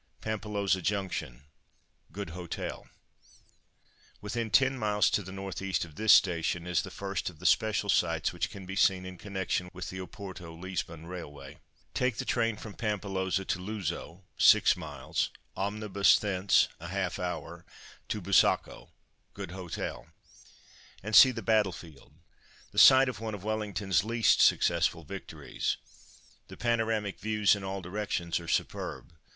PAMPILHOSA 0.21 0.81
JUNCTION 0.81 1.43
(Good 2.11 2.31
Hotel).—Within 2.31 4.49
10m. 4.49 5.11
to 5.11 5.21
the 5.21 5.31
N. 5.31 5.53
E. 5.69 5.75
of 5.85 5.93
this 5.93 6.11
station 6.11 6.65
is 6.65 6.81
the 6.81 6.89
first 6.89 7.29
of 7.29 7.37
the 7.37 7.45
special 7.45 7.87
sights 7.87 8.33
which 8.33 8.49
can 8.49 8.65
be 8.65 8.75
seen 8.75 9.05
in 9.05 9.19
connection 9.19 9.69
with 9.75 9.91
the 9.91 9.99
Oporto 10.01 10.55
Lisbon 10.59 11.05
railway. 11.05 11.59
Take 11.93 12.17
the 12.17 12.25
train 12.25 12.57
from 12.57 12.73
Pampilhosa 12.73 13.45
to 13.45 13.59
Luzo 13.59 14.23
(6m.), 14.39 15.29
omnibus 15.55 16.17
thence 16.17 16.67
(½ 16.79 17.19
hour) 17.19 17.63
to 18.07 18.23
Busaco 18.23 18.89
(Good 19.35 19.51
Hotel), 19.51 20.07
and 21.03 21.15
see 21.15 21.29
the 21.29 21.43
battlefield, 21.43 22.15
the 22.71 22.79
site 22.79 23.07
of 23.07 23.19
one 23.19 23.35
of 23.35 23.43
Wellington's 23.43 24.03
least 24.03 24.41
successful 24.41 25.03
victories. 25.03 25.77
The 26.47 26.57
panoramic 26.57 27.19
views 27.19 27.55
in 27.55 27.63
all 27.63 27.83
directions 27.83 28.39
are 28.39 28.47
superb. 28.47 29.13